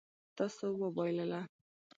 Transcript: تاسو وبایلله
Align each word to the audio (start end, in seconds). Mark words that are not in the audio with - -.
تاسو 0.37 0.65
وبایلله 0.81 1.41